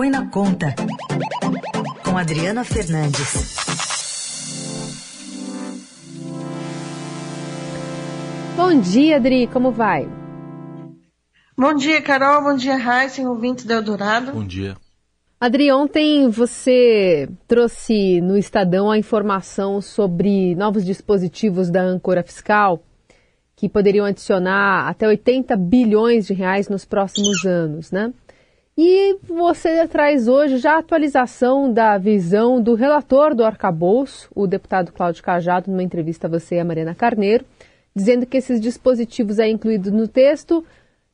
[0.00, 0.74] Põe na Conta,
[2.02, 3.54] com Adriana Fernandes.
[8.56, 10.08] Bom dia, Adri, como vai?
[11.54, 12.42] Bom dia, Carol.
[12.42, 14.32] Bom dia, Raíssa, ouvintes do Eldorado.
[14.32, 14.74] Bom dia.
[15.38, 22.82] Adri, ontem você trouxe no Estadão a informação sobre novos dispositivos da âncora fiscal
[23.54, 28.10] que poderiam adicionar até 80 bilhões de reais nos próximos anos, né?
[28.82, 34.90] E você traz hoje já a atualização da visão do relator do arcabouço, o deputado
[34.90, 37.44] Cláudio Cajado, numa entrevista a você e a Mariana Carneiro,
[37.94, 40.64] dizendo que esses dispositivos aí incluídos no texto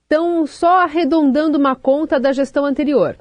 [0.05, 3.17] estão só arredondando uma conta da gestão anterior.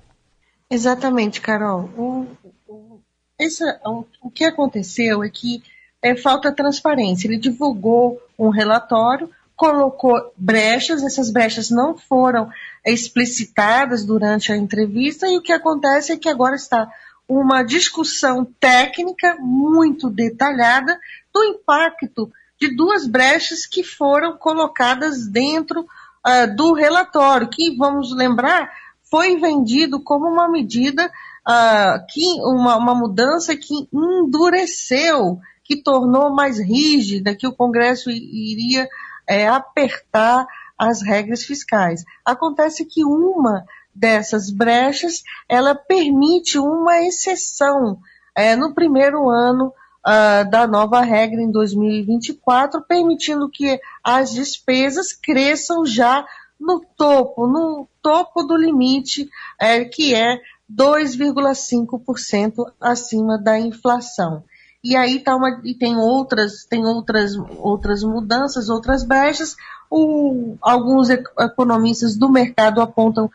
[0.70, 1.90] Exatamente, Carol.
[1.98, 2.28] O,
[2.68, 3.02] o,
[3.40, 5.64] o, o que aconteceu é que
[6.04, 7.28] é, falta transparência.
[7.28, 12.48] Ele divulgou um relatório, colocou brechas, essas brechas não foram
[12.86, 16.88] explicitadas durante a entrevista, e o que acontece é que agora está
[17.28, 21.00] uma discussão técnica muito detalhada
[21.34, 28.72] do impacto de duas brechas que foram colocadas dentro uh, do relatório, que, vamos lembrar,
[29.10, 36.60] foi vendido como uma medida, uh, que, uma, uma mudança que endureceu, que tornou mais
[36.60, 38.88] rígida, que o Congresso iria
[39.28, 40.46] é, apertar
[40.78, 42.04] as regras fiscais.
[42.24, 47.98] Acontece que uma dessas brechas, ela permite uma exceção
[48.36, 49.74] é, no primeiro ano
[50.06, 56.26] uh, da nova regra em 2024, permitindo que as despesas cresçam já
[56.60, 59.30] no topo, no topo do limite,
[59.60, 64.42] é, que é 2,5% acima da inflação.
[64.84, 69.56] E aí tá uma, e tem outras, tem outras, outras mudanças, outras brechas.
[69.90, 73.30] O, alguns economistas do mercado apontam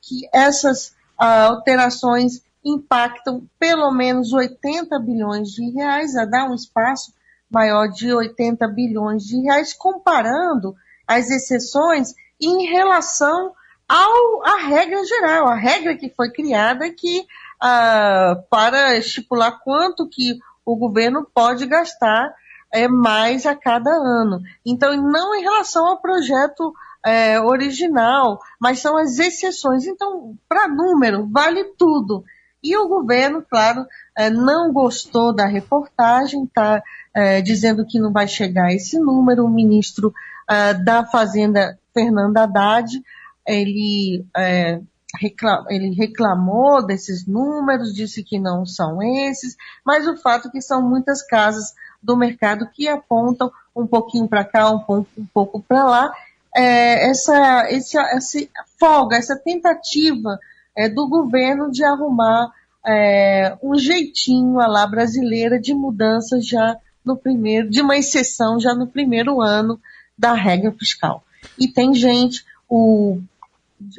[0.00, 0.88] que essas
[1.20, 7.12] uh, alterações impactam pelo menos 80 bilhões de reais, a dar um espaço
[7.50, 10.74] maior de 80 bilhões de reais, comparando
[11.06, 13.52] as exceções em relação
[13.88, 20.38] ao, à regra geral, a regra que foi criada que, uh, para estipular quanto que
[20.64, 22.34] o governo pode gastar
[22.76, 24.42] é, mais a cada ano.
[24.64, 29.86] Então, não em relação ao projeto é, original, mas são as exceções.
[29.86, 32.22] Então, para número, vale tudo.
[32.62, 36.82] E o governo, claro, é, não gostou da reportagem, está
[37.14, 39.46] é, dizendo que não vai chegar esse número.
[39.46, 40.12] O ministro
[40.50, 42.90] é, da Fazenda, Fernando Haddad,
[43.46, 44.80] ele, é,
[45.70, 50.82] ele reclamou desses números, disse que não são esses, mas o fato é que são
[50.82, 51.72] muitas casas
[52.06, 56.12] do mercado que apontam um pouquinho para cá, um pouco, um pouco para lá,
[56.56, 58.38] é, essa, essa, essa
[58.78, 60.38] folga, essa tentativa
[60.74, 62.52] é, do governo de arrumar
[62.86, 68.74] é, um jeitinho à lá brasileira de mudança já no primeiro, de uma exceção já
[68.74, 69.78] no primeiro ano
[70.16, 71.24] da regra fiscal.
[71.58, 73.20] E tem gente, o,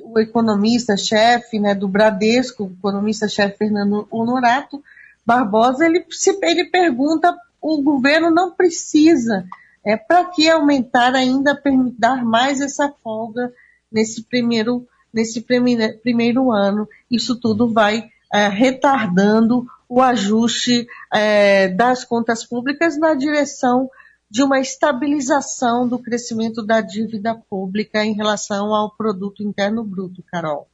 [0.01, 4.81] o economista-chefe né, do Bradesco, o economista-chefe Fernando Honorato
[5.25, 9.45] Barbosa, ele, se, ele pergunta, o governo não precisa,
[9.85, 11.59] é para que aumentar ainda,
[11.97, 13.53] dar mais essa folga
[13.91, 16.87] nesse primeiro, nesse primeiro, primeiro ano?
[17.09, 23.89] Isso tudo vai é, retardando o ajuste é, das contas públicas na direção
[24.29, 30.67] de uma estabilização do crescimento da dívida pública em relação ao produto interno bruto, Carol.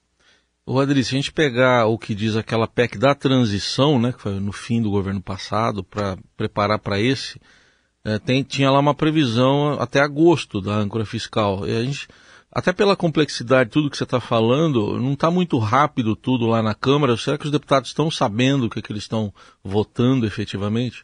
[0.66, 4.22] O Adri, se a gente pegar o que diz aquela PEC da transição, né, que
[4.22, 7.38] foi no fim do governo passado, para preparar para esse,
[8.06, 11.68] é, tem, tinha lá uma previsão até agosto da âncora fiscal.
[11.68, 12.08] E a gente,
[12.50, 16.74] até pela complexidade, tudo que você está falando, não está muito rápido tudo lá na
[16.74, 17.18] Câmara.
[17.18, 21.04] Será que os deputados estão sabendo o que, é que eles estão votando efetivamente?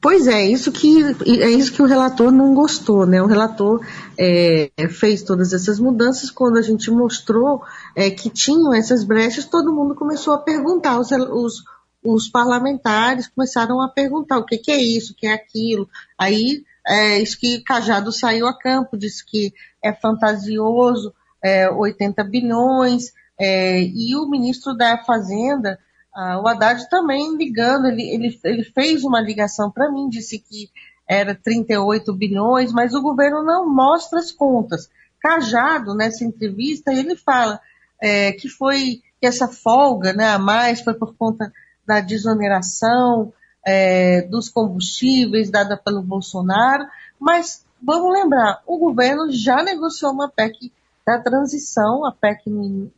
[0.00, 1.02] Pois é, isso que
[1.42, 3.20] é isso que o relator não gostou, né?
[3.20, 3.84] O relator
[4.16, 7.62] é, fez todas essas mudanças quando a gente mostrou
[7.96, 11.64] é, que tinham essas brechas, todo mundo começou a perguntar, os, os,
[12.04, 15.88] os parlamentares começaram a perguntar o que, que, é isso, o que é aquilo.
[16.16, 19.52] Aí é, isso que Cajado saiu a campo, disse que
[19.82, 21.12] é fantasioso,
[21.42, 25.76] é, 80 bilhões, é, e o ministro da Fazenda
[26.14, 30.70] ah, o Haddad também ligando, ele, ele, ele fez uma ligação para mim, disse que
[31.08, 34.90] era 38 bilhões, mas o governo não mostra as contas.
[35.20, 37.60] Cajado, nessa entrevista, ele fala
[38.00, 41.52] é, que foi que essa folga né, a mais foi por conta
[41.86, 43.32] da desoneração
[43.66, 46.86] é, dos combustíveis dada pelo Bolsonaro,
[47.18, 50.72] mas vamos lembrar, o governo já negociou uma PEC
[51.06, 52.90] da transição, a PEC no,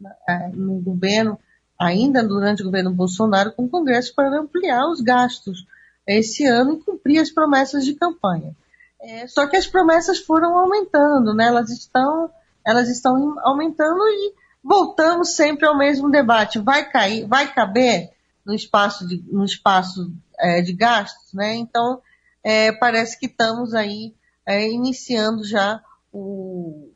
[0.53, 1.39] no governo
[1.81, 5.67] ainda durante o governo Bolsonaro, com o Congresso para ampliar os gastos
[6.07, 8.55] esse ano e cumprir as promessas de campanha.
[9.01, 11.47] É, só que as promessas foram aumentando, né?
[11.47, 12.31] elas, estão,
[12.67, 16.59] elas estão aumentando e voltamos sempre ao mesmo debate.
[16.59, 18.11] Vai cair, vai caber
[18.45, 21.55] no espaço de, no espaço, é, de gastos, né?
[21.55, 22.03] Então,
[22.45, 25.83] é, parece que estamos aí é, iniciando já
[26.13, 26.91] o,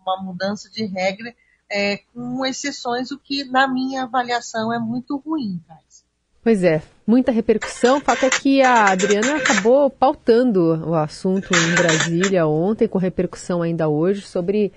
[0.00, 1.32] uma mudança de regra,
[1.70, 6.04] é, com exceções, o que, na minha avaliação, é muito ruim, Thais.
[6.42, 7.98] Pois é, muita repercussão.
[7.98, 13.60] O fato é que a Adriana acabou pautando o assunto em Brasília ontem, com repercussão
[13.60, 14.72] ainda hoje, sobre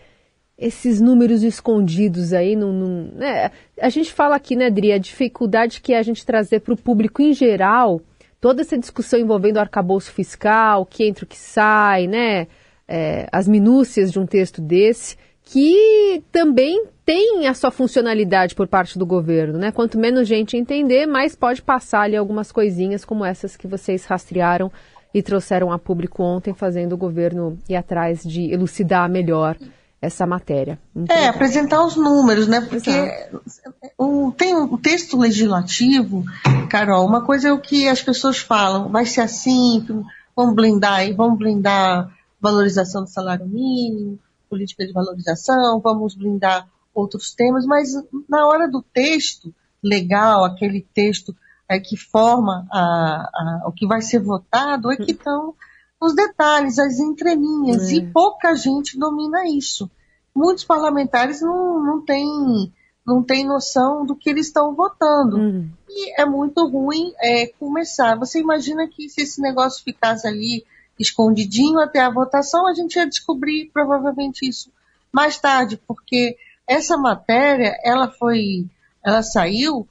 [0.58, 2.56] esses números escondidos aí.
[2.56, 3.50] Num, num, né?
[3.80, 6.78] A gente fala aqui, né, Adri, a dificuldade que é a gente trazer para o
[6.78, 8.02] público em geral
[8.42, 12.48] toda essa discussão envolvendo o arcabouço fiscal, o que entra, o que sai, né?
[12.86, 18.98] É, as minúcias de um texto desse, que também tem a sua funcionalidade por parte
[18.98, 19.72] do governo, né?
[19.72, 24.72] Quanto menos gente entender, mais pode passar ali algumas coisinhas como essas que vocês rastrearam
[25.14, 29.58] e trouxeram a público ontem, fazendo o governo ir atrás de elucidar melhor
[30.02, 30.80] essa matéria.
[30.94, 32.62] Muito é, apresentar os números, né?
[32.62, 32.92] Porque
[33.98, 36.26] o, tem um texto legislativo,
[36.70, 39.86] Carol, uma coisa é o que as pessoas falam, vai ser assim,
[40.36, 42.10] vamos blindar, vamos blindar
[42.42, 44.20] valorização do salário mínimo,
[44.54, 47.90] política de valorização, vamos blindar outros temas, mas
[48.30, 49.52] na hora do texto
[49.84, 51.36] legal, aquele texto
[51.68, 52.84] é, que forma a,
[53.34, 55.56] a, o que vai ser votado, é que estão
[56.00, 57.96] os detalhes, as entrelinhas, é.
[57.96, 59.90] e pouca gente domina isso.
[60.36, 62.72] Muitos parlamentares não, não têm
[63.06, 65.36] não tem noção do que eles estão votando.
[65.36, 65.70] Uhum.
[65.90, 68.18] E é muito ruim é, começar.
[68.18, 70.64] Você imagina que se esse negócio ficasse ali
[71.00, 74.72] escondidinho até a votação, a gente ia descobrir provavelmente isso
[75.12, 76.36] mais tarde, porque
[76.68, 78.66] essa matéria, ela foi,
[79.06, 79.88] ela saiu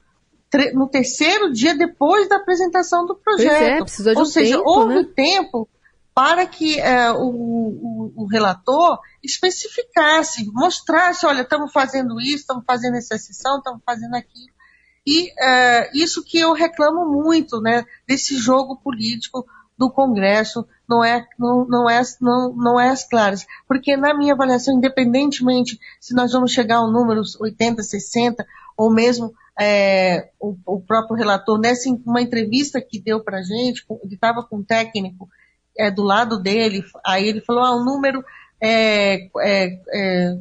[0.73, 3.85] no terceiro dia depois da apresentação do projeto.
[3.87, 5.09] Pois é, Ou um seja, tempo, houve né?
[5.15, 5.69] tempo
[6.13, 12.97] para que é, o, o, o, relator especificasse, mostrasse, olha, estamos fazendo isso, estamos fazendo
[12.97, 14.53] essa sessão, estamos fazendo aquilo.
[15.07, 19.45] E é, isso que eu reclamo muito, né, desse jogo político
[19.77, 23.45] do Congresso, não é, não, não, é, não, não é as claras.
[23.67, 28.45] Porque na minha avaliação, independentemente se nós vamos chegar ao número 80, 60,
[28.77, 34.15] ou mesmo é, o, o, próprio relator, nessa uma entrevista que deu para gente, ele
[34.15, 35.29] estava com um técnico
[35.77, 38.23] é, do lado dele, aí ele falou, ah, o número
[38.61, 40.39] é, é, é,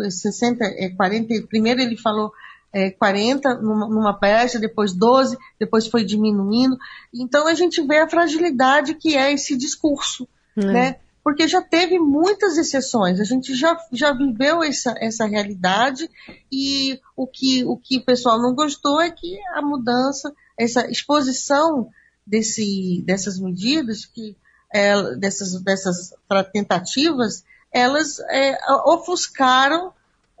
[0.00, 2.32] é 60, é 40, primeiro ele falou
[2.72, 6.76] é, 40 numa, numa peça, depois 12, depois foi diminuindo.
[7.12, 10.26] Então a gente vê a fragilidade que é esse discurso,
[10.56, 10.72] hum.
[10.72, 10.96] né?
[11.22, 16.10] Porque já teve muitas exceções, a gente já, já viveu essa, essa realidade
[16.50, 21.88] e o que, o que o pessoal não gostou é que a mudança, essa exposição
[22.26, 24.36] desse, dessas medidas, que,
[24.74, 26.12] é, dessas, dessas
[26.52, 29.92] tentativas, elas é, ofuscaram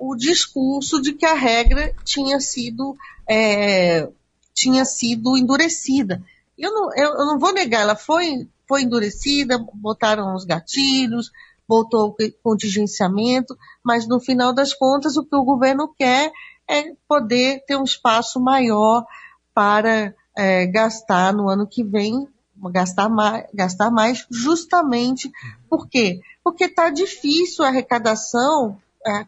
[0.04, 2.96] o discurso de que a regra tinha sido,
[3.30, 4.08] é,
[4.52, 6.20] tinha sido endurecida.
[6.58, 11.30] Eu não, eu, eu não vou negar, ela foi, foi endurecida, botaram os gatilhos,
[11.68, 16.32] botou o contingenciamento, mas no final das contas o que o governo quer
[16.68, 19.06] é poder ter um espaço maior
[19.54, 22.26] para é, gastar no ano que vem,
[22.72, 25.30] gastar mais, gastar mais justamente
[25.70, 26.20] por quê?
[26.42, 28.80] Porque está difícil a arrecadação,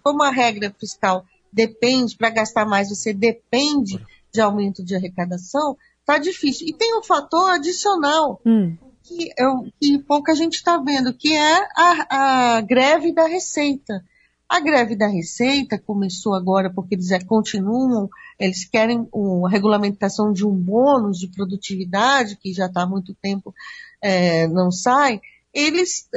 [0.02, 6.19] como a regra fiscal depende, para gastar mais você depende de aumento de arrecadação, está
[6.19, 6.66] difícil.
[6.66, 8.76] E tem um fator adicional hum.
[9.02, 14.04] que, eu, que pouca gente está vendo, que é a, a greve da Receita.
[14.49, 19.09] A greve da Receita começou agora porque eles é, continuam, eles querem
[19.45, 23.54] a regulamentação de um bônus de produtividade, que já está há muito tempo
[24.02, 25.21] é, não sai,
[25.52, 26.09] eles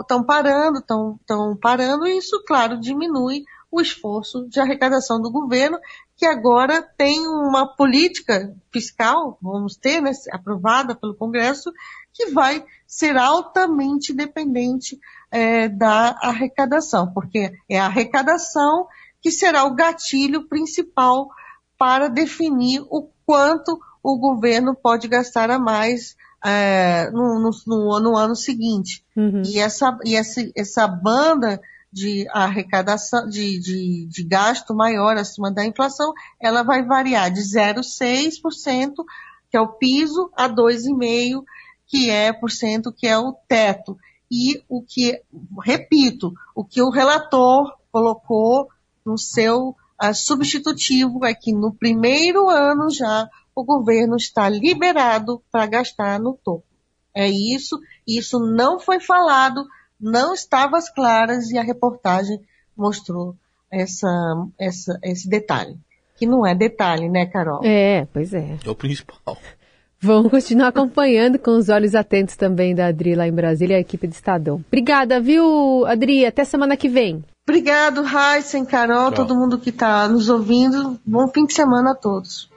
[0.00, 5.78] estão parando, estão parando, e isso, claro, diminui o esforço de arrecadação do governo,
[6.16, 11.72] que agora tem uma política fiscal, vamos ter, né, aprovada pelo Congresso,
[12.12, 15.00] que vai ser altamente dependente
[15.30, 18.86] é, da arrecadação, porque é a arrecadação
[19.22, 21.30] que será o gatilho principal
[21.78, 28.16] para definir o quanto o governo pode gastar a mais é, no, no, no, no,
[28.16, 29.04] ano seguinte.
[29.16, 29.42] Uhum.
[29.44, 31.60] E, essa, e essa, essa banda
[31.92, 38.92] de arrecadação, de, de, de gasto maior acima da inflação, ela vai variar de 0,6%,
[39.50, 41.44] que é o piso, a 2,5%,
[41.86, 43.98] que é por cento, que é o teto
[44.32, 45.20] e o que,
[45.62, 48.66] repito, o que o relator colocou
[49.04, 55.66] no seu, a substitutivo é que no primeiro ano já o governo está liberado para
[55.66, 56.64] gastar no topo.
[57.14, 59.64] É isso, isso não foi falado,
[60.00, 62.40] não estava às claras e a reportagem
[62.76, 63.36] mostrou
[63.70, 64.08] essa,
[64.58, 65.78] essa, esse detalhe.
[66.16, 67.60] Que não é detalhe, né, Carol?
[67.64, 68.56] É, pois é.
[68.64, 69.36] É o principal.
[70.00, 73.80] Vamos continuar acompanhando com os olhos atentos também da Adri lá em Brasília e a
[73.80, 74.64] equipe do Estadão.
[74.66, 76.26] Obrigada, viu, Adri?
[76.26, 77.24] Até semana que vem.
[77.48, 79.26] Obrigado, Heisen, Carol, Tchau.
[79.26, 80.98] todo mundo que está nos ouvindo.
[81.04, 82.51] Bom fim de semana a todos.